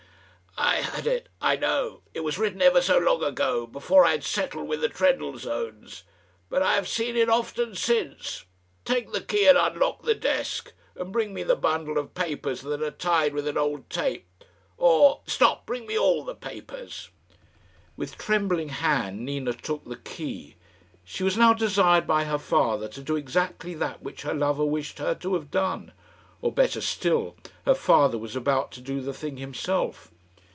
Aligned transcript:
"I 0.57 0.75
had 0.81 1.07
it, 1.07 1.27
I 1.41 1.55
know. 1.55 2.01
It 2.13 2.19
was 2.19 2.37
written 2.37 2.61
ever 2.61 2.81
so 2.83 2.99
long 2.99 3.23
ago 3.23 3.65
before 3.65 4.05
I 4.05 4.11
had 4.11 4.23
settled 4.23 4.67
with 4.67 4.81
the 4.81 4.89
Trendellsohns; 4.89 6.03
but 6.49 6.61
I 6.61 6.75
have 6.75 6.87
seen 6.87 7.15
it 7.15 7.29
often 7.29 7.73
since. 7.73 8.45
Take 8.85 9.11
the 9.11 9.21
key 9.21 9.47
and 9.47 9.57
unlock 9.57 10.03
the 10.03 10.13
desk, 10.13 10.73
and 10.95 11.11
bring 11.11 11.33
me 11.33 11.41
the 11.41 11.55
bundle 11.55 11.97
of 11.97 12.13
papers 12.13 12.61
that 12.61 12.83
are 12.83 12.91
tied 12.91 13.33
with 13.33 13.47
an 13.47 13.57
old 13.57 13.89
tape; 13.89 14.27
or 14.77 15.21
stop 15.25 15.65
bring 15.65 15.87
me 15.87 15.97
all 15.97 16.23
the 16.23 16.35
papers." 16.35 17.09
With 17.97 18.19
trembling 18.19 18.69
hand 18.69 19.21
Nina 19.21 19.53
took 19.53 19.85
the 19.85 19.95
key. 19.97 20.55
She 21.03 21.23
was 21.23 21.37
now 21.37 21.53
desired 21.55 22.05
by 22.05 22.25
her 22.25 22.37
father 22.39 22.87
to 22.89 23.01
do 23.01 23.15
exactly 23.15 23.73
that 23.75 24.03
which 24.03 24.21
her 24.23 24.33
lover 24.35 24.65
wished 24.65 24.99
her 24.99 25.15
to 25.15 25.33
have 25.33 25.49
done; 25.49 25.91
or, 26.39 26.51
better 26.53 26.81
still, 26.81 27.35
her 27.65 27.73
father 27.75 28.19
was 28.19 28.35
about 28.35 28.71
to 28.73 28.81
do 28.81 29.01
the 29.01 29.13
thing 29.13 29.37
himself. 29.37 30.11